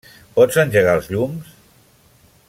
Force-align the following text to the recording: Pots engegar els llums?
Pots 0.37 0.55
engegar 0.61 0.95
els 1.01 1.09
llums? 1.15 1.51